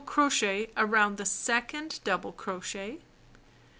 [0.01, 2.97] B crochet around the second double crochet.